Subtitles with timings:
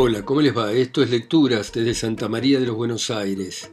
[0.00, 0.72] Hola, ¿cómo les va?
[0.72, 3.68] Esto es Lecturas desde Santa María de los Buenos Aires.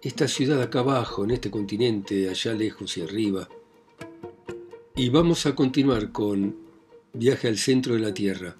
[0.00, 3.50] Esta ciudad acá abajo, en este continente, allá lejos y arriba.
[4.96, 6.56] Y vamos a continuar con
[7.12, 8.56] Viaje al centro de la Tierra,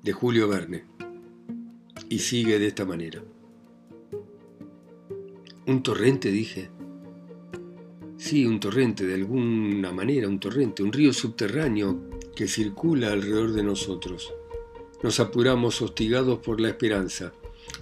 [0.00, 0.84] de Julio Verne.
[2.08, 3.24] Y sigue de esta manera.
[5.66, 6.30] ¿Un torrente?
[6.30, 6.70] dije.
[8.16, 13.64] Sí, un torrente, de alguna manera, un torrente, un río subterráneo que circula alrededor de
[13.64, 14.32] nosotros.
[15.04, 17.34] Nos apuramos hostigados por la esperanza.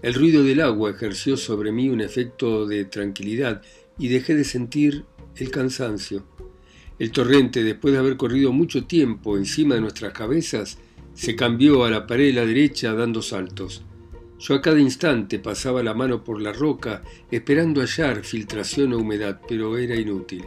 [0.03, 3.63] El ruido del agua ejerció sobre mí un efecto de tranquilidad
[3.97, 5.05] y dejé de sentir
[5.37, 6.25] el cansancio.
[6.99, 10.79] El torrente, después de haber corrido mucho tiempo encima de nuestras cabezas,
[11.15, 13.85] se cambió a la pared de la derecha dando saltos.
[14.41, 19.41] Yo a cada instante pasaba la mano por la roca esperando hallar filtración o humedad,
[19.47, 20.43] pero era inútil.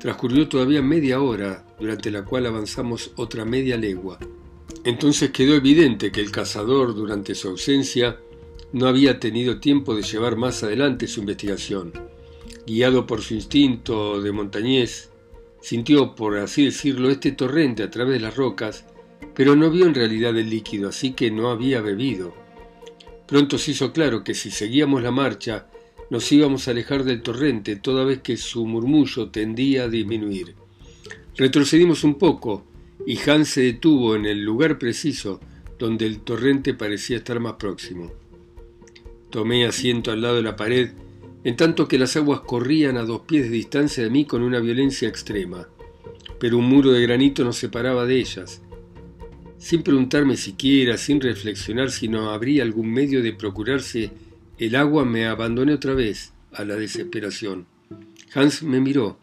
[0.00, 4.18] Transcurrió todavía media hora, durante la cual avanzamos otra media legua.
[4.86, 8.20] Entonces quedó evidente que el cazador, durante su ausencia,
[8.72, 11.92] no había tenido tiempo de llevar más adelante su investigación.
[12.68, 15.10] Guiado por su instinto de montañés,
[15.60, 18.84] sintió, por así decirlo, este torrente a través de las rocas,
[19.34, 22.32] pero no vio en realidad el líquido, así que no había bebido.
[23.26, 25.66] Pronto se hizo claro que si seguíamos la marcha,
[26.10, 30.54] nos íbamos a alejar del torrente, toda vez que su murmullo tendía a disminuir.
[31.34, 32.64] Retrocedimos un poco,
[33.06, 35.40] y Hans se detuvo en el lugar preciso
[35.78, 38.12] donde el torrente parecía estar más próximo.
[39.30, 40.90] Tomé asiento al lado de la pared,
[41.44, 44.58] en tanto que las aguas corrían a dos pies de distancia de mí con una
[44.58, 45.68] violencia extrema,
[46.40, 48.62] pero un muro de granito nos separaba de ellas.
[49.58, 54.10] Sin preguntarme siquiera, sin reflexionar si no habría algún medio de procurarse
[54.58, 57.66] el agua, me abandoné otra vez a la desesperación.
[58.34, 59.18] Hans me miró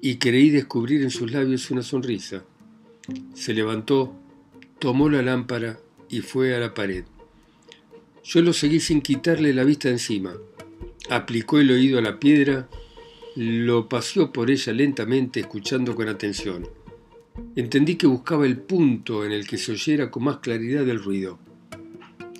[0.00, 2.44] y creí descubrir en sus labios una sonrisa.
[3.34, 4.14] Se levantó,
[4.78, 7.04] tomó la lámpara y fue a la pared.
[8.22, 10.34] Yo lo seguí sin quitarle la vista encima.
[11.10, 12.68] Aplicó el oído a la piedra,
[13.36, 16.66] lo paseó por ella lentamente, escuchando con atención.
[17.56, 21.38] Entendí que buscaba el punto en el que se oyera con más claridad el ruido.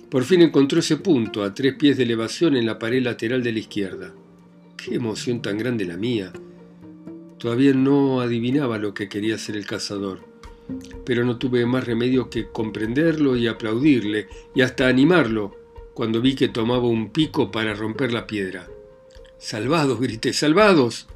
[0.09, 3.51] Por fin encontró ese punto, a tres pies de elevación en la pared lateral de
[3.51, 4.15] la izquierda.
[4.77, 6.33] Qué emoción tan grande la mía.
[7.37, 10.34] Todavía no adivinaba lo que quería hacer el cazador
[11.05, 15.55] pero no tuve más remedio que comprenderlo y aplaudirle, y hasta animarlo,
[15.93, 18.67] cuando vi que tomaba un pico para romper la piedra.
[19.37, 19.99] ¡Salvados!
[19.99, 21.07] grité, ¡salvados!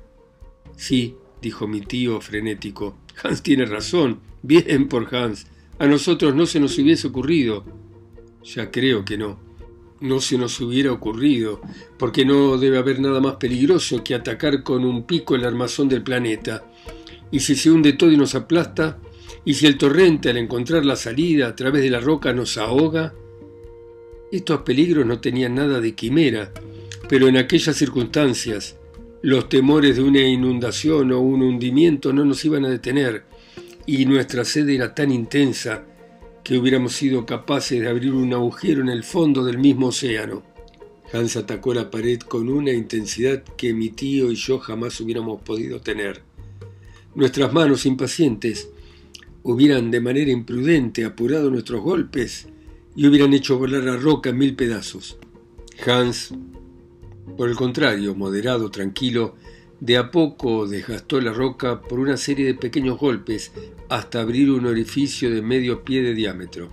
[0.75, 2.97] Sí, dijo mi tío frenético.
[3.21, 4.19] Hans tiene razón.
[4.41, 5.47] Bien por Hans.
[5.77, 7.65] A nosotros no se nos hubiese ocurrido.
[8.43, 9.39] Ya creo que no.
[9.99, 11.59] No se nos hubiera ocurrido,
[11.97, 16.03] porque no debe haber nada más peligroso que atacar con un pico el armazón del
[16.03, 16.63] planeta.
[17.31, 18.97] Y si se hunde todo y nos aplasta,
[19.49, 23.15] y si el torrente al encontrar la salida a través de la roca nos ahoga,
[24.31, 26.51] estos peligros no tenían nada de quimera,
[27.09, 28.77] pero en aquellas circunstancias
[29.23, 33.23] los temores de una inundación o un hundimiento no nos iban a detener,
[33.87, 35.83] y nuestra sed era tan intensa
[36.43, 40.43] que hubiéramos sido capaces de abrir un agujero en el fondo del mismo océano.
[41.11, 45.81] Hans atacó la pared con una intensidad que mi tío y yo jamás hubiéramos podido
[45.81, 46.21] tener.
[47.15, 48.69] Nuestras manos impacientes
[49.43, 52.47] hubieran de manera imprudente apurado nuestros golpes
[52.95, 55.17] y hubieran hecho volar la roca en mil pedazos.
[55.85, 56.33] Hans,
[57.37, 59.35] por el contrario, moderado, tranquilo,
[59.79, 63.53] de a poco desgastó la roca por una serie de pequeños golpes
[63.87, 66.69] hasta abrir un orificio de medio pie de diámetro.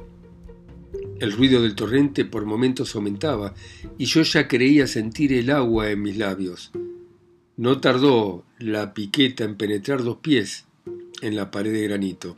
[1.21, 3.55] El ruido del torrente por momentos aumentaba
[3.97, 6.73] y yo ya creía sentir el agua en mis labios.
[7.57, 10.67] No tardó la piqueta en penetrar dos pies
[11.23, 12.37] en la pared de granito.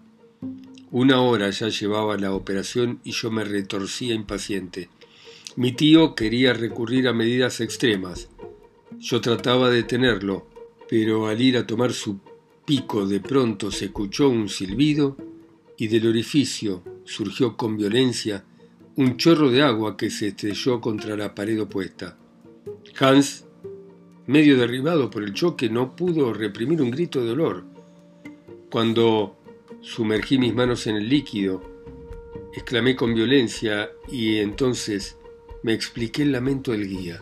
[0.91, 4.89] Una hora ya llevaba la operación y yo me retorcía impaciente.
[5.55, 8.29] Mi tío quería recurrir a medidas extremas.
[8.99, 10.47] Yo trataba de detenerlo,
[10.89, 12.21] pero al ir a tomar su
[12.65, 15.17] pico de pronto se escuchó un silbido
[15.77, 18.45] y del orificio surgió con violencia
[18.97, 22.17] un chorro de agua que se estrelló contra la pared opuesta.
[22.99, 23.45] Hans,
[24.27, 27.65] medio derribado por el choque, no pudo reprimir un grito de dolor.
[28.71, 29.38] Cuando
[29.81, 31.63] Sumergí mis manos en el líquido,
[32.53, 35.17] exclamé con violencia y entonces
[35.63, 37.21] me expliqué el lamento del guía.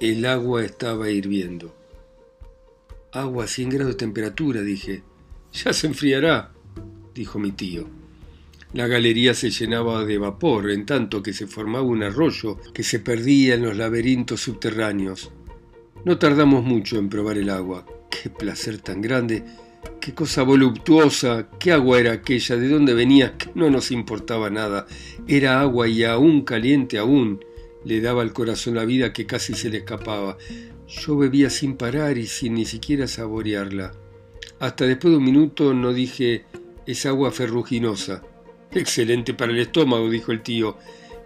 [0.00, 1.74] El agua estaba hirviendo.
[3.12, 5.02] Agua a 100 grados de temperatura, dije.
[5.52, 6.52] Ya se enfriará,
[7.14, 7.88] dijo mi tío.
[8.72, 12.98] La galería se llenaba de vapor, en tanto que se formaba un arroyo que se
[12.98, 15.30] perdía en los laberintos subterráneos.
[16.04, 17.86] No tardamos mucho en probar el agua.
[18.10, 19.44] Qué placer tan grande
[20.00, 24.86] Qué cosa voluptuosa, qué agua era aquella, de dónde venía, no nos importaba nada.
[25.26, 27.44] Era agua y aún caliente aún.
[27.84, 30.38] Le daba al corazón la vida que casi se le escapaba.
[30.86, 33.92] Yo bebía sin parar y sin ni siquiera saborearla.
[34.60, 36.44] Hasta después de un minuto no dije,
[36.86, 38.22] es agua ferruginosa.
[38.72, 40.76] Excelente para el estómago, dijo el tío,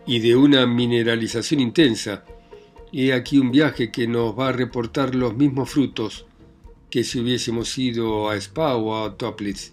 [0.06, 2.25] y de una mineralización intensa.
[2.93, 6.27] He aquí un viaje que nos va a reportar los mismos frutos
[6.91, 9.73] que si hubiésemos ido a Spa o a Toplitz.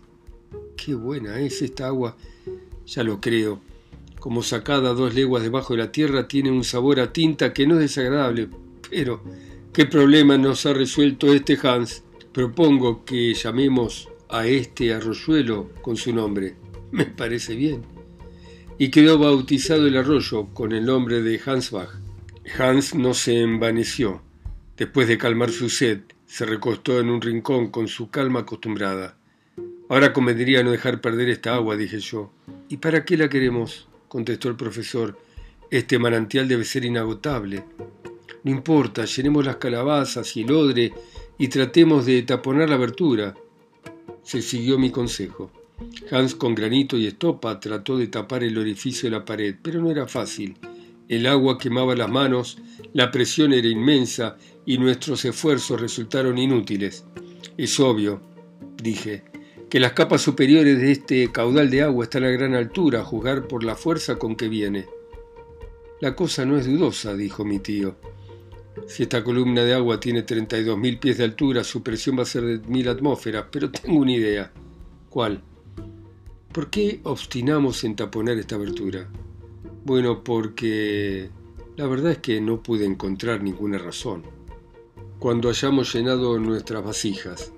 [0.76, 2.16] Qué buena es esta agua,
[2.86, 3.60] ya lo creo.
[4.20, 7.76] Como sacada dos leguas debajo de la tierra, tiene un sabor a tinta que no
[7.76, 8.50] es desagradable.
[8.90, 9.22] Pero,
[9.74, 12.04] ¿qué problema nos ha resuelto este Hans?
[12.32, 16.56] Propongo que llamemos a este arroyuelo con su nombre.
[16.92, 17.84] Me parece bien.
[18.78, 21.90] Y quedó bautizado el arroyo con el nombre de Hansbach.
[22.58, 24.22] Hans no se envaneció.
[24.78, 29.18] Después de calmar su sed, se recostó en un rincón con su calma acostumbrada.
[29.90, 32.32] Ahora convendría no dejar perder esta agua, dije yo.
[32.70, 33.88] ¿Y para qué la queremos?
[34.10, 35.18] contestó el profesor.
[35.72, 37.64] Este manantial debe ser inagotable.
[38.44, 40.94] No importa, llenemos las calabazas y el odre
[41.38, 43.34] y tratemos de taponar la abertura.
[44.22, 45.52] Se siguió mi consejo.
[46.12, 49.92] Hans con granito y estopa trató de tapar el orificio de la pared, pero no
[49.92, 50.58] era fácil.
[51.10, 52.58] El agua quemaba las manos,
[52.94, 57.06] la presión era inmensa y nuestros esfuerzos resultaron inútiles.
[57.58, 58.22] Es obvio,
[58.82, 59.24] dije,
[59.70, 63.48] que las capas superiores de este caudal de agua están a gran altura a juzgar
[63.48, 64.86] por la fuerza con que viene.
[66.02, 67.96] La cosa no es dudosa, dijo mi tío.
[68.88, 72.44] Si esta columna de agua tiene 32.000 pies de altura, su presión va a ser
[72.44, 74.52] de 1.000 atmósferas, pero tengo una idea.
[75.10, 75.42] ¿Cuál?
[76.52, 79.10] ¿Por qué obstinamos en taponar esta abertura?
[79.88, 81.30] Bueno, porque
[81.78, 84.24] la verdad es que no pude encontrar ninguna razón.
[85.18, 87.54] Cuando hayamos llenado nuestras vasijas,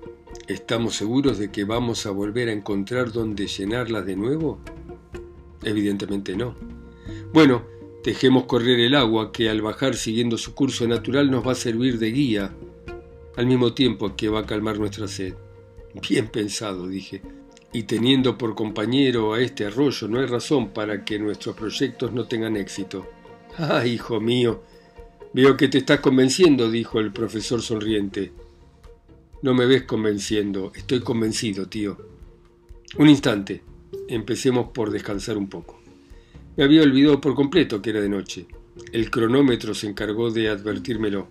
[0.48, 4.60] ¿estamos seguros de que vamos a volver a encontrar dónde llenarlas de nuevo?
[5.64, 6.54] Evidentemente no.
[7.34, 7.64] Bueno,
[8.04, 11.98] dejemos correr el agua que al bajar siguiendo su curso natural nos va a servir
[11.98, 12.56] de guía,
[13.38, 15.34] al mismo tiempo que va a calmar nuestra sed.
[16.08, 17.24] Bien pensado, dije
[17.72, 22.26] y teniendo por compañero a este arroyo, no hay razón para que nuestros proyectos no
[22.26, 23.08] tengan éxito.
[23.58, 24.64] Ah, hijo mío,
[25.34, 28.32] veo que te estás convenciendo, dijo el profesor sonriente.
[29.42, 31.98] No me ves convenciendo, estoy convencido, tío.
[32.98, 33.62] Un instante,
[34.08, 35.80] empecemos por descansar un poco.
[36.58, 38.48] Me había olvidado por completo que era de noche.
[38.92, 41.28] El cronómetro se encargó de advertírmelo.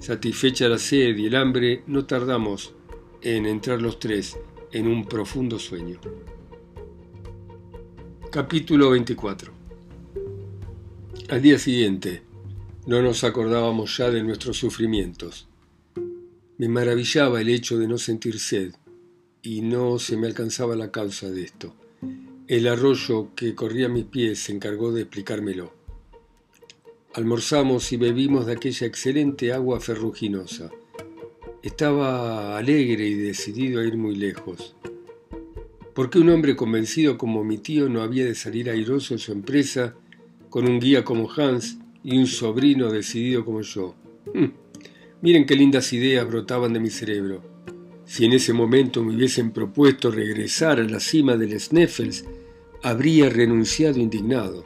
[0.00, 2.74] Satisfecha la sed y el hambre, no tardamos
[3.22, 4.36] en entrar los tres
[4.72, 5.98] en un profundo sueño.
[8.30, 9.52] Capítulo 24
[11.30, 12.22] Al día siguiente,
[12.86, 15.48] no nos acordábamos ya de nuestros sufrimientos.
[16.58, 18.74] Me maravillaba el hecho de no sentir sed,
[19.42, 21.74] y no se me alcanzaba la causa de esto.
[22.46, 25.72] El arroyo que corría a mis pies se encargó de explicármelo.
[27.14, 30.70] Almorzamos y bebimos de aquella excelente agua ferruginosa.
[31.68, 34.74] Estaba alegre y decidido a ir muy lejos.
[35.94, 39.32] ¿Por qué un hombre convencido como mi tío no había de salir airoso en su
[39.32, 39.94] empresa
[40.48, 43.94] con un guía como Hans y un sobrino decidido como yo?
[44.32, 44.46] Hm,
[45.20, 47.42] miren qué lindas ideas brotaban de mi cerebro.
[48.06, 52.24] Si en ese momento me hubiesen propuesto regresar a la cima del Sneffels,
[52.82, 54.64] habría renunciado indignado.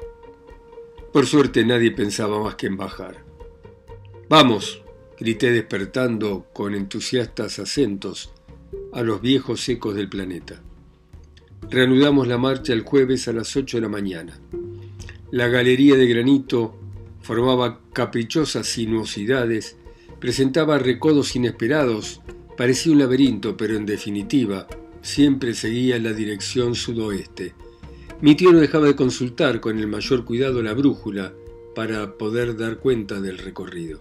[1.13, 3.25] Por suerte nadie pensaba más que en bajar.
[4.29, 4.82] Vamos,
[5.19, 8.33] grité despertando con entusiastas acentos
[8.93, 10.63] a los viejos ecos del planeta.
[11.71, 14.39] Reanudamos la marcha el jueves a las 8 de la mañana.
[15.31, 16.75] La galería de granito
[17.21, 19.77] formaba caprichosas sinuosidades,
[20.19, 22.21] presentaba recodos inesperados,
[22.57, 24.67] parecía un laberinto, pero en definitiva
[25.01, 27.55] siempre seguía la dirección sudoeste.
[28.21, 31.33] Mi tío no dejaba de consultar con el mayor cuidado la brújula
[31.75, 34.01] para poder dar cuenta del recorrido.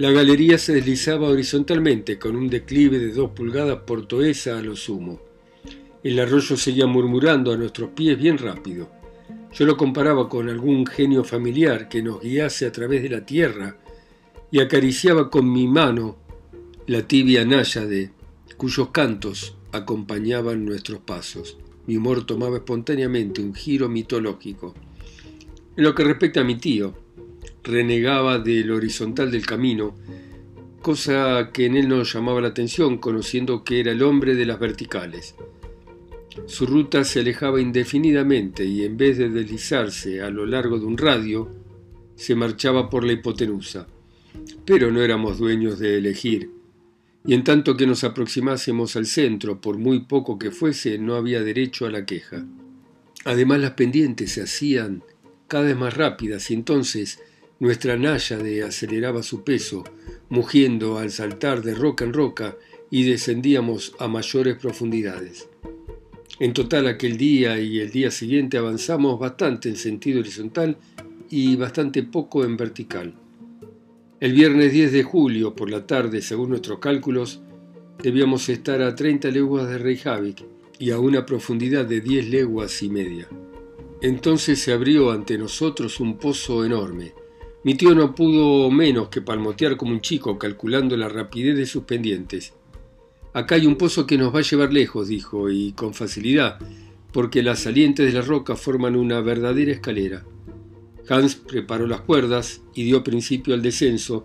[0.00, 4.74] La galería se deslizaba horizontalmente con un declive de dos pulgadas por toesa a lo
[4.74, 5.20] sumo.
[6.02, 8.90] El arroyo seguía murmurando a nuestros pies bien rápido.
[9.52, 13.76] Yo lo comparaba con algún genio familiar que nos guiase a través de la tierra
[14.50, 16.16] y acariciaba con mi mano
[16.86, 18.10] la tibia náyade,
[18.56, 21.58] cuyos cantos acompañaban nuestros pasos.
[21.86, 24.74] Mi humor tomaba espontáneamente un giro mitológico.
[25.76, 26.94] En lo que respecta a mi tío,
[27.62, 29.94] renegaba del horizontal del camino,
[30.82, 34.58] cosa que en él no llamaba la atención, conociendo que era el hombre de las
[34.58, 35.34] verticales.
[36.46, 40.96] Su ruta se alejaba indefinidamente y en vez de deslizarse a lo largo de un
[40.96, 41.48] radio,
[42.14, 43.86] se marchaba por la hipotenusa.
[44.64, 46.50] Pero no éramos dueños de elegir.
[47.26, 51.42] y en tanto que nos aproximásemos al centro, por muy poco que fuese, no había
[51.42, 52.46] derecho a la queja.
[53.26, 55.02] Además las pendientes se hacían
[55.46, 57.20] cada vez más rápidas y entonces
[57.60, 59.84] nuestra náyade aceleraba su peso,
[60.30, 62.56] mugiendo al saltar de roca en roca
[62.90, 65.48] y descendíamos a mayores profundidades.
[66.40, 70.78] En total aquel día y el día siguiente avanzamos bastante en sentido horizontal
[71.28, 73.14] y bastante poco en vertical.
[74.20, 77.42] El viernes 10 de julio, por la tarde, según nuestros cálculos,
[78.02, 80.44] debíamos estar a 30 leguas de Reykjavik
[80.78, 83.28] y a una profundidad de 10 leguas y media.
[84.00, 87.12] Entonces se abrió ante nosotros un pozo enorme.
[87.62, 91.84] Mi tío no pudo menos que palmotear como un chico, calculando la rapidez de sus
[91.84, 92.54] pendientes.
[93.34, 96.58] Acá hay un pozo que nos va a llevar lejos, dijo, y con facilidad,
[97.12, 100.24] porque las salientes de la roca forman una verdadera escalera.
[101.06, 104.24] Hans preparó las cuerdas y dio principio al descenso,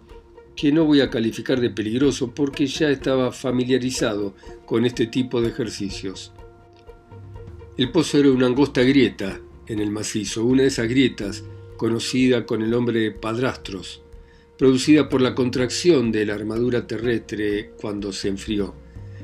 [0.56, 4.34] que no voy a calificar de peligroso porque ya estaba familiarizado
[4.66, 6.32] con este tipo de ejercicios.
[7.78, 11.44] El pozo era una angosta grieta en el macizo, una de esas grietas
[11.78, 14.02] conocida con el nombre de padrastros,
[14.58, 18.74] producida por la contracción de la armadura terrestre cuando se enfrió.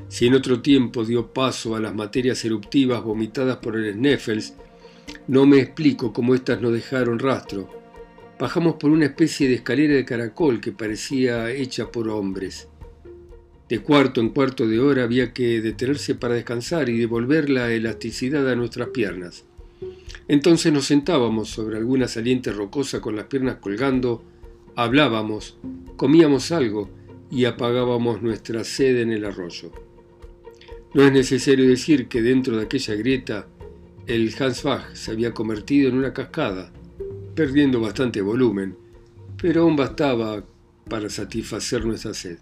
[0.08, 4.54] Si en otro tiempo dio paso a las materias eruptivas vomitadas por el Sneffels,
[5.28, 7.68] no me explico cómo éstas no dejaron rastro.
[8.38, 12.68] Bajamos por una especie de escalera de caracol que parecía hecha por hombres.
[13.68, 18.46] De cuarto en cuarto de hora había que detenerse para descansar y devolver la elasticidad
[18.50, 19.46] a nuestras piernas.
[20.28, 24.22] Entonces nos sentábamos sobre alguna saliente rocosa con las piernas colgando,
[24.76, 25.58] hablábamos,
[25.96, 26.90] comíamos algo
[27.30, 29.72] y apagábamos nuestra sed en el arroyo.
[30.94, 33.46] No es necesario decir que dentro de aquella grieta
[34.06, 36.72] el Hansbach se había convertido en una cascada,
[37.34, 38.76] perdiendo bastante volumen,
[39.40, 40.44] pero aún bastaba
[40.88, 42.38] para satisfacer nuestra sed.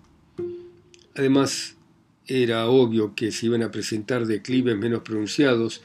[1.14, 1.76] Además,
[2.26, 5.82] era obvio que se iban a presentar declives menos pronunciados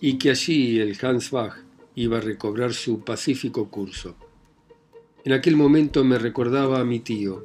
[0.00, 1.56] y que allí el Hansbach
[1.94, 4.16] iba a recobrar su pacífico curso.
[5.24, 7.44] En aquel momento me recordaba a mi tío,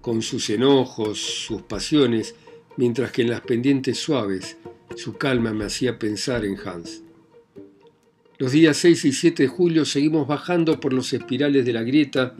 [0.00, 2.34] con sus enojos, sus pasiones,
[2.76, 4.58] mientras que en las pendientes suaves
[4.96, 7.02] su calma me hacía pensar en Hans.
[8.36, 12.34] Los días 6 y 7 de julio seguimos bajando por los espirales de la grieta,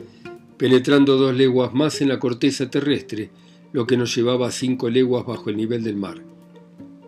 [0.57, 3.29] penetrando dos leguas más en la corteza terrestre,
[3.71, 6.34] lo que nos llevaba cinco leguas bajo el nivel del mar.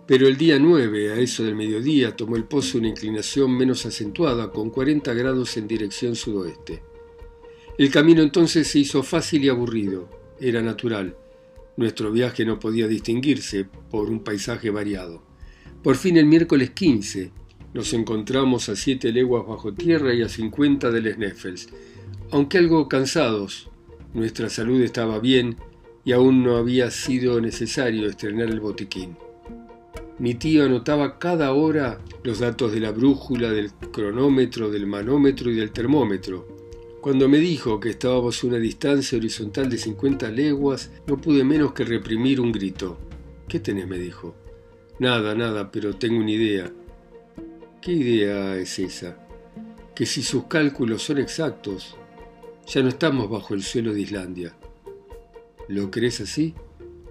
[0.08, 4.50] Pero el día 9, a eso del mediodía, tomó el pozo una inclinación menos acentuada,
[4.52, 6.82] con 40 grados en dirección sudoeste.
[7.78, 10.10] El camino entonces se hizo fácil y aburrido,
[10.40, 11.18] era natural.
[11.76, 15.24] Nuestro viaje no podía distinguirse por un paisaje variado.
[15.84, 17.32] Por fin el miércoles 15,
[17.74, 21.68] nos encontramos a siete leguas bajo tierra y a cincuenta del Sneffels.
[22.32, 23.70] Aunque algo cansados,
[24.14, 25.58] nuestra salud estaba bien
[26.06, 29.18] y aún no había sido necesario estrenar el botiquín.
[30.20, 35.56] Mi tío anotaba cada hora los datos de la brújula, del cronómetro, del manómetro y
[35.56, 36.48] del termómetro.
[37.02, 41.74] Cuando me dijo que estábamos a una distancia horizontal de 50 leguas, no pude menos
[41.74, 42.98] que reprimir un grito.
[43.48, 43.88] ¿Qué tenés?
[43.88, 44.36] me dijo.
[44.98, 46.72] Nada, nada, pero tengo una idea.
[47.80, 49.20] ¿Qué idea es esa?
[49.94, 51.96] Que si sus cálculos son exactos,
[52.66, 54.56] ya no estamos bajo el suelo de Islandia.
[55.68, 56.56] ¿Lo crees así?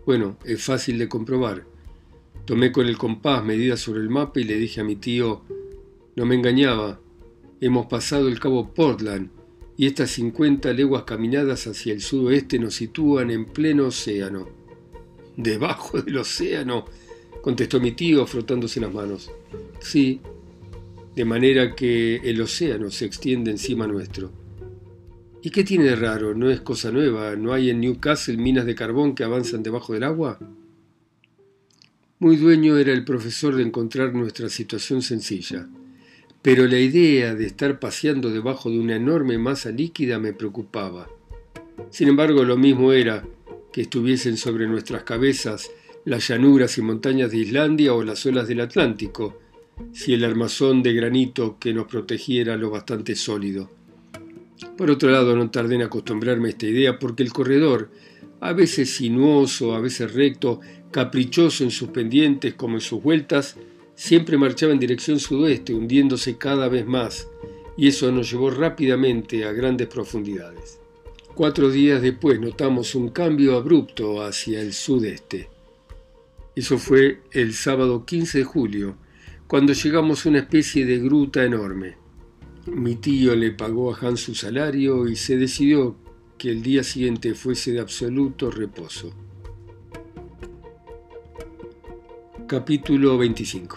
[0.05, 1.76] Bueno, es fácil de comprobar.
[2.47, 5.43] Tomé con el compás medidas sobre el mapa y le dije a mi tío,
[6.15, 7.01] no me engañaba,
[7.61, 9.31] hemos pasado el cabo Portland
[9.77, 14.49] y estas 50 leguas caminadas hacia el sudoeste nos sitúan en pleno océano.
[15.37, 16.85] ¿Debajo del océano?
[17.43, 19.31] contestó mi tío frotándose las manos.
[19.81, 20.21] Sí,
[21.17, 24.31] de manera que el océano se extiende encima nuestro.
[25.43, 26.33] ¿Y qué tiene de raro?
[26.33, 27.35] ¿No es cosa nueva?
[27.35, 30.39] ¿No hay en Newcastle minas de carbón que avanzan debajo del agua?
[32.19, 35.69] Muy dueño era el profesor de encontrar nuestra situación sencilla,
[36.41, 41.11] pero la idea de estar paseando debajo de una enorme masa líquida me preocupaba.
[41.91, 43.23] Sin embargo, lo mismo era
[43.71, 45.71] que estuviesen sobre nuestras cabezas
[46.07, 49.39] las llanuras y montañas de Islandia o las olas del Atlántico,
[49.93, 53.71] si el armazón de granito que nos protegiera lo bastante sólido.
[54.79, 57.91] Por otro lado, no tardé en acostumbrarme a esta idea porque el corredor,
[58.41, 60.61] a veces sinuoso, a veces recto,
[60.97, 63.57] caprichoso en sus pendientes como en sus vueltas,
[63.95, 67.29] siempre marchaba en dirección sudoeste, hundiéndose cada vez más,
[67.77, 70.81] y eso nos llevó rápidamente a grandes profundidades.
[71.35, 75.51] Cuatro días después notamos un cambio abrupto hacia el sudeste.
[76.55, 78.97] Eso fue el sábado 15 de julio,
[79.47, 81.97] cuando llegamos a una especie de gruta enorme.
[82.73, 85.95] Mi tío le pagó a Hans su salario y se decidió
[86.39, 89.26] que el día siguiente fuese de absoluto reposo.
[92.49, 93.77] Capítulo 25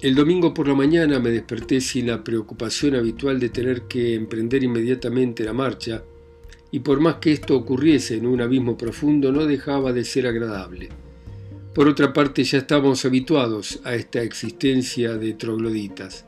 [0.00, 4.64] El domingo por la mañana me desperté sin la preocupación habitual de tener que emprender
[4.64, 6.02] inmediatamente la marcha,
[6.70, 10.88] y por más que esto ocurriese en un abismo profundo, no dejaba de ser agradable.
[11.74, 16.24] Por otra parte, ya estábamos habituados a esta existencia de trogloditas.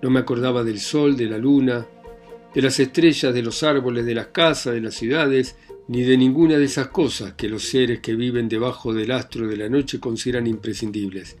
[0.00, 1.86] No me acordaba del sol, de la luna,
[2.54, 5.56] de las estrellas, de los árboles, de las casas, de las ciudades,
[5.90, 9.56] ni de ninguna de esas cosas que los seres que viven debajo del astro de
[9.56, 11.36] la noche consideran imprescindibles.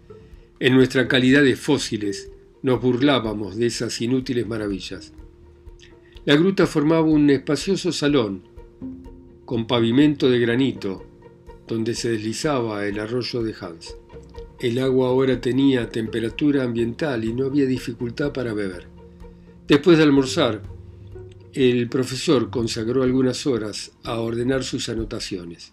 [0.58, 5.12] En nuestra calidad de fósiles nos burlábamos de esas inútiles maravillas.
[6.24, 8.42] La gruta formaba un espacioso salón,
[9.44, 11.06] con pavimento de granito,
[11.68, 13.94] donde se deslizaba el arroyo de Hans.
[14.58, 18.88] El agua ahora tenía temperatura ambiental y no había dificultad para beber.
[19.68, 20.60] Después de almorzar,
[21.54, 25.72] el profesor consagró algunas horas a ordenar sus anotaciones.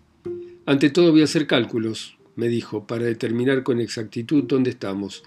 [0.66, 5.24] Ante todo voy a hacer cálculos, me dijo, para determinar con exactitud dónde estamos.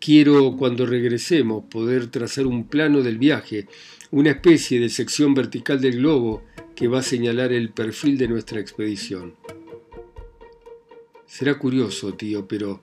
[0.00, 3.66] Quiero, cuando regresemos, poder trazar un plano del viaje,
[4.10, 6.42] una especie de sección vertical del globo
[6.74, 9.34] que va a señalar el perfil de nuestra expedición.
[11.26, 12.80] Será curioso, tío, pero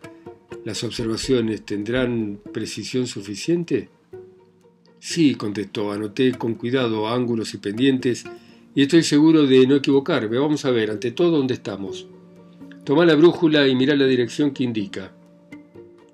[0.65, 3.89] ¿las observaciones tendrán precisión suficiente?
[5.07, 8.25] Sí, contestó, anoté con cuidado ángulos y pendientes
[8.73, 10.39] y estoy seguro de no equivocarme.
[10.39, 12.07] Vamos a ver, ante todo, dónde estamos.
[12.83, 15.15] Toma la brújula y mira la dirección que indica.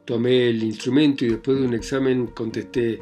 [0.03, 3.01] Tomé el instrumento y después de un examen contesté,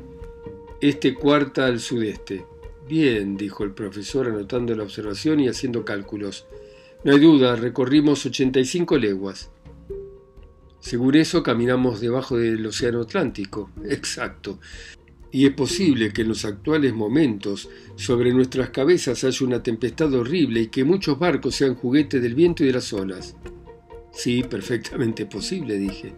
[0.80, 2.46] este cuarta al sudeste.
[2.88, 6.46] Bien, dijo el profesor anotando la observación y haciendo cálculos.
[7.04, 9.50] No hay duda, recorrimos 85 leguas.
[10.82, 13.72] Según eso, caminamos debajo del Océano Atlántico.
[13.90, 14.60] Exacto
[15.32, 20.62] y es posible que en los actuales momentos sobre nuestras cabezas haya una tempestad horrible
[20.62, 23.36] y que muchos barcos sean juguete del viento y de las olas.
[24.12, 26.14] Sí, perfectamente posible, dije.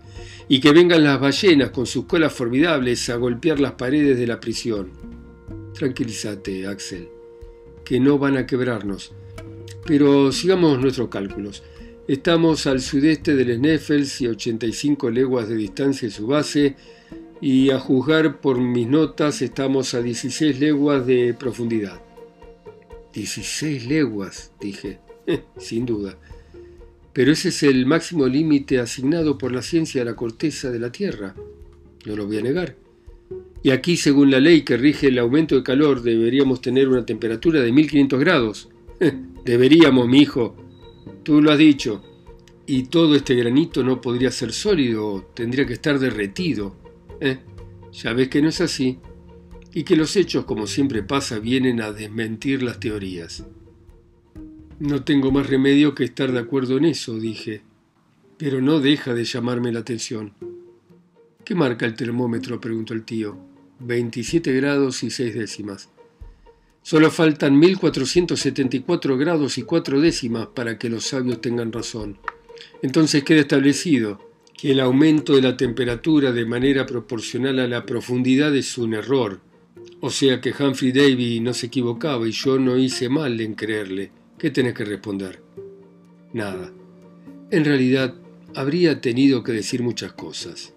[0.48, 4.40] Y que vengan las ballenas con sus colas formidables a golpear las paredes de la
[4.40, 4.90] prisión.
[5.74, 7.10] Tranquilízate, Axel,
[7.84, 9.14] que no van a quebrarnos.
[9.86, 11.64] Pero sigamos nuestros cálculos.
[12.08, 16.76] Estamos al sudeste del Sneffels y 85 leguas de distancia de su base,
[17.42, 22.00] y a juzgar por mis notas estamos a 16 leguas de profundidad.
[23.14, 25.00] 16 leguas, dije,
[25.58, 26.18] sin duda.
[27.14, 30.92] Pero ese es el máximo límite asignado por la ciencia a la corteza de la
[30.92, 31.36] Tierra.
[32.06, 32.76] No lo voy a negar.
[33.64, 37.62] Y aquí, según la ley que rige el aumento de calor, deberíamos tener una temperatura
[37.62, 38.70] de 1500 grados.
[39.46, 40.56] deberíamos, mi hijo.
[41.24, 42.04] Tú lo has dicho.
[42.66, 46.81] Y todo este granito no podría ser sólido, tendría que estar derretido.
[47.22, 47.40] ¿Eh?
[47.94, 49.00] Ya ves que no es así,
[49.74, 53.46] y que los hechos, como siempre pasa, vienen a desmentir las teorías.
[54.80, 57.62] No tengo más remedio que estar de acuerdo en eso, dije,
[58.38, 60.34] pero no deja de llamarme la atención.
[61.46, 62.60] ¿Qué marca el termómetro?
[62.60, 63.38] preguntó el tío.
[63.80, 65.90] 27 grados y 6 décimas.
[66.82, 72.18] Solo faltan 1474 grados y 4 décimas para que los sabios tengan razón.
[72.82, 74.31] Entonces queda establecido
[74.62, 79.40] que el aumento de la temperatura de manera proporcional a la profundidad es un error,
[80.02, 84.12] o sea que Humphrey Davy no se equivocaba y yo no hice mal en creerle.
[84.38, 85.42] ¿Qué tenés que responder?
[86.34, 86.72] Nada.
[87.50, 88.14] En realidad,
[88.54, 90.76] habría tenido que decir muchas cosas.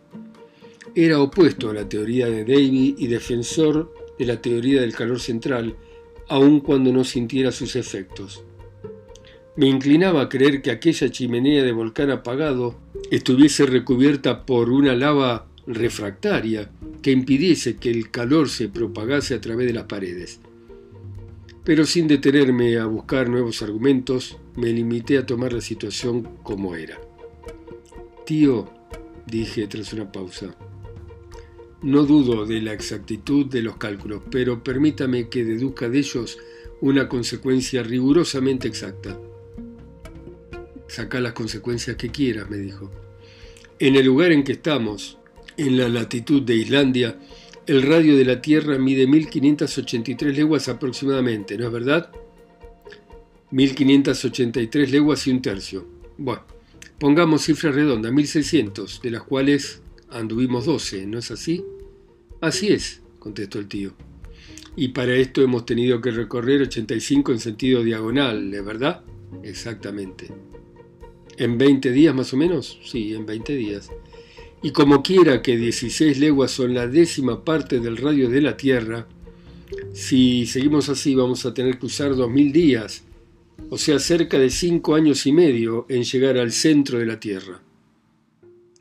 [0.94, 5.77] Era opuesto a la teoría de Davy y defensor de la teoría del calor central,
[6.29, 8.44] aun cuando no sintiera sus efectos.
[9.57, 15.47] Me inclinaba a creer que aquella chimenea de volcán apagado estuviese recubierta por una lava
[15.67, 16.71] refractaria
[17.03, 20.40] que impidiese que el calor se propagase a través de las paredes.
[21.64, 27.01] Pero sin detenerme a buscar nuevos argumentos, me limité a tomar la situación como era.
[28.27, 28.71] Tío,
[29.27, 30.55] dije tras una pausa,
[31.83, 36.38] no dudo de la exactitud de los cálculos, pero permítame que deduzca de ellos
[36.81, 39.19] una consecuencia rigurosamente exacta.
[40.94, 42.88] Saca las consecuencias que quieras, me dijo.
[43.80, 45.18] En el lugar en que estamos,
[45.57, 47.18] en la latitud de Islandia,
[47.66, 52.12] el radio de la Tierra mide 1583 leguas aproximadamente, ¿no es verdad?
[53.50, 55.85] 1583 leguas y un tercio.
[56.16, 56.44] Bueno,
[57.00, 61.64] pongamos cifra redonda, 1600, de las cuales anduvimos 12, ¿no es así?
[62.40, 63.94] Así es, contestó el tío.
[64.76, 69.02] Y para esto hemos tenido que recorrer 85 en sentido diagonal, ¿es verdad?
[69.42, 70.28] Exactamente.
[71.37, 72.79] ¿En 20 días más o menos?
[72.85, 73.90] Sí, en 20 días.
[74.62, 79.07] Y como quiera que 16 leguas son la décima parte del radio de la Tierra,
[79.92, 83.05] si seguimos así vamos a tener que usar 2.000 días,
[83.70, 87.61] o sea, cerca de 5 años y medio en llegar al centro de la Tierra.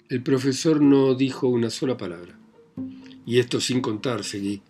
[0.09, 2.37] El profesor no dijo una sola palabra.
[3.25, 4.61] Y esto sin contar, seguí,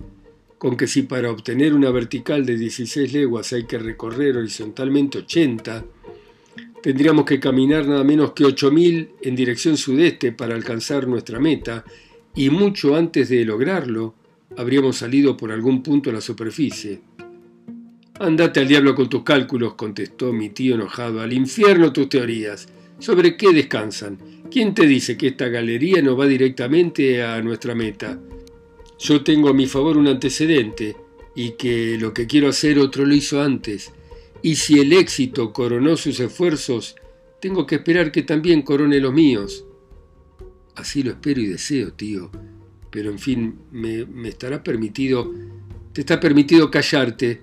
[0.57, 5.85] con que si para obtener una vertical de 16 leguas hay que recorrer horizontalmente 80,
[6.83, 11.85] tendríamos que caminar nada menos que 8.000 en dirección sudeste para alcanzar nuestra meta,
[12.35, 14.15] y mucho antes de lograrlo,
[14.57, 16.99] habríamos salido por algún punto a la superficie.
[18.19, 21.21] Andate al diablo con tus cálculos, contestó mi tío enojado.
[21.21, 22.67] Al infierno tus teorías.
[22.99, 24.17] ¿Sobre qué descansan?
[24.51, 28.19] ¿Quién te dice que esta galería no va directamente a nuestra meta?
[28.99, 30.97] Yo tengo a mi favor un antecedente
[31.33, 33.91] y que lo que quiero hacer otro lo hizo antes.
[34.43, 36.95] Y si el éxito coronó sus esfuerzos,
[37.41, 39.65] tengo que esperar que también corone los míos.
[40.75, 42.29] Así lo espero y deseo, tío.
[42.91, 45.33] Pero en fin, me, me estará permitido...
[45.93, 47.41] Te está permitido callarte.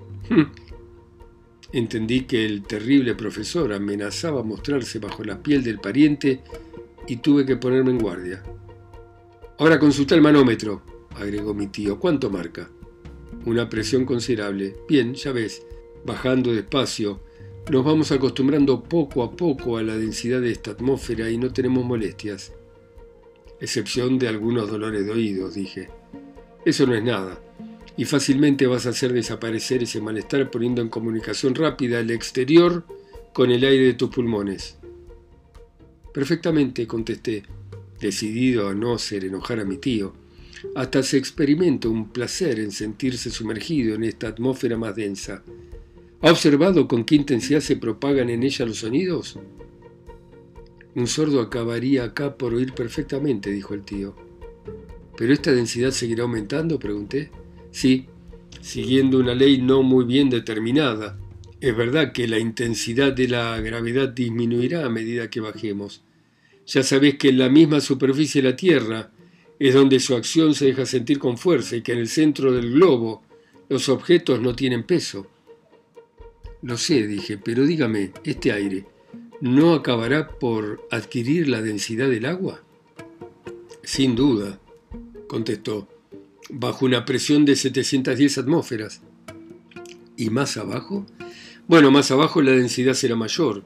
[1.72, 6.42] Entendí que el terrible profesor amenazaba mostrarse bajo la piel del pariente
[7.06, 8.42] y tuve que ponerme en guardia.
[9.58, 10.82] Ahora consulta el manómetro,
[11.14, 11.98] agregó mi tío.
[11.98, 12.68] ¿Cuánto marca?
[13.46, 14.74] Una presión considerable.
[14.88, 15.62] Bien, ya ves,
[16.04, 17.20] bajando despacio,
[17.70, 21.84] nos vamos acostumbrando poco a poco a la densidad de esta atmósfera y no tenemos
[21.84, 22.52] molestias.
[23.60, 25.88] Excepción de algunos dolores de oídos, dije.
[26.64, 27.40] Eso no es nada,
[27.96, 32.84] y fácilmente vas a hacer desaparecer ese malestar poniendo en comunicación rápida el exterior
[33.32, 34.76] con el aire de tus pulmones.
[36.12, 37.44] Perfectamente, contesté,
[38.00, 40.12] decidido a no hacer enojar a mi tío.
[40.74, 45.42] Hasta se experimenta un placer en sentirse sumergido en esta atmósfera más densa.
[46.22, 49.38] ¿Ha observado con qué intensidad se propagan en ella los sonidos?
[50.94, 54.14] Un sordo acabaría acá por oír perfectamente, dijo el tío.
[55.16, 56.78] ¿Pero esta densidad seguirá aumentando?
[56.78, 57.30] pregunté.
[57.70, 58.06] Sí,
[58.60, 61.18] siguiendo una ley no muy bien determinada.
[61.58, 66.02] Es verdad que la intensidad de la gravedad disminuirá a medida que bajemos.
[66.66, 69.10] Ya sabéis que en la misma superficie de la Tierra
[69.58, 72.72] es donde su acción se deja sentir con fuerza y que en el centro del
[72.72, 73.22] globo
[73.70, 75.26] los objetos no tienen peso.
[76.62, 78.86] Lo sé, dije, pero dígame, ¿este aire
[79.40, 82.62] no acabará por adquirir la densidad del agua?
[83.82, 84.60] Sin duda,
[85.26, 85.88] contestó,
[86.50, 89.00] bajo una presión de 710 atmósferas.
[90.16, 91.06] ¿Y más abajo?
[91.66, 93.64] Bueno, más abajo la densidad será mayor.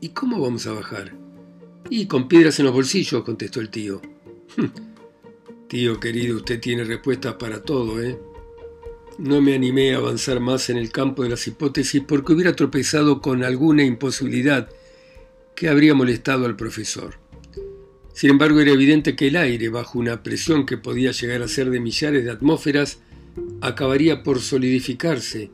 [0.00, 1.12] ¿Y cómo vamos a bajar?
[1.90, 4.00] Y con piedras en los bolsillos, contestó el tío.
[5.68, 8.18] Tío querido, usted tiene respuestas para todo, ¿eh?
[9.18, 13.22] No me animé a avanzar más en el campo de las hipótesis porque hubiera tropezado
[13.22, 14.68] con alguna imposibilidad
[15.54, 17.14] que habría molestado al profesor.
[18.12, 21.70] Sin embargo, era evidente que el aire, bajo una presión que podía llegar a ser
[21.70, 22.98] de millares de atmósferas,
[23.60, 25.50] acabaría por solidificarse,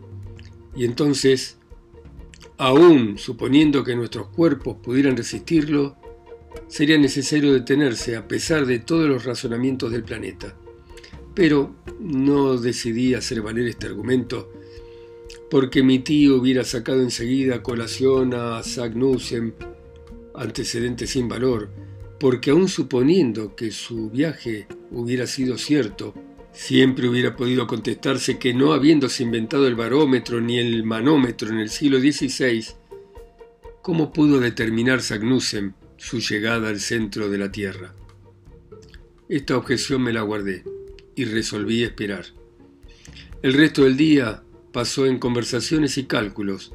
[0.75, 1.59] y entonces,
[2.59, 5.97] aún suponiendo que nuestros cuerpos pudieran resistirlo,
[6.69, 10.57] sería necesario detenerse a pesar de todos los razonamientos del planeta.
[11.35, 14.51] Pero no decidí hacer valer este argumento
[15.53, 19.55] porque mi tío hubiera sacado enseguida colación a Sagnussen,
[20.35, 21.69] antecedente sin valor,
[22.19, 26.15] porque aun suponiendo que su viaje hubiera sido cierto,
[26.53, 31.69] siempre hubiera podido contestarse que no habiéndose inventado el barómetro ni el manómetro en el
[31.69, 32.65] siglo XVI,
[33.83, 37.95] ¿cómo pudo determinar Sagnussen su llegada al centro de la Tierra.
[39.29, 40.65] Esta objeción me la guardé
[41.15, 42.27] y resolví esperar.
[43.43, 46.73] El resto del día pasó en conversaciones y cálculos,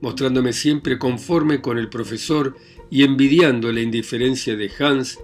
[0.00, 2.56] mostrándome siempre conforme con el profesor
[2.90, 5.18] y envidiando la indiferencia de Hans,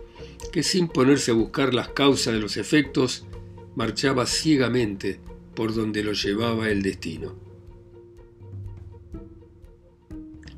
[0.52, 3.26] que sin ponerse a buscar las causas de los efectos,
[3.74, 5.20] marchaba ciegamente
[5.54, 7.34] por donde lo llevaba el destino.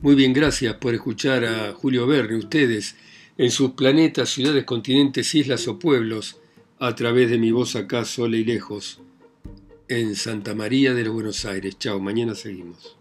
[0.01, 2.95] Muy bien, gracias por escuchar a Julio Verne, ustedes,
[3.37, 6.39] en sus planetas, ciudades, continentes, islas o pueblos,
[6.81, 9.01] a través de mi voz acá, sola y lejos,
[9.88, 11.79] en Santa María de los Buenos Aires.
[11.79, 12.98] Chao, mañana seguimos.